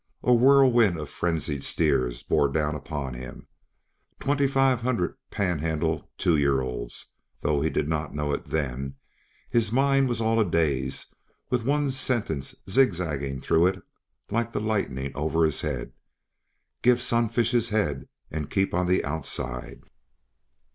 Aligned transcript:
A 0.23 0.33
whirlwind 0.33 0.97
of 0.97 1.11
frenzied 1.11 1.63
steers 1.63 2.23
bore 2.23 2.49
down 2.51 2.73
upon 2.73 3.13
him 3.13 3.45
twenty 4.19 4.47
five 4.47 4.81
hundred 4.81 5.15
Panhandle 5.29 6.09
two 6.17 6.35
year 6.37 6.59
olds, 6.61 7.13
though 7.41 7.61
he 7.61 7.69
did 7.69 7.87
not 7.87 8.15
know 8.15 8.31
it 8.33 8.45
then, 8.45 8.95
his 9.47 9.71
mind 9.71 10.09
was 10.09 10.19
all 10.19 10.39
a 10.39 10.43
daze, 10.43 11.05
with 11.51 11.65
one 11.65 11.91
sentence 11.91 12.55
zigzagging 12.67 13.41
through 13.41 13.67
it 13.67 13.83
like 14.31 14.53
the 14.53 14.59
lightning 14.59 15.11
over 15.13 15.45
his 15.45 15.61
head, 15.61 15.93
"Give 16.81 16.99
Sunfish 16.99 17.51
his 17.51 17.69
head, 17.69 18.07
and 18.31 18.49
keep 18.49 18.73
on 18.73 18.87
the 18.87 19.05
outside!" 19.05 19.83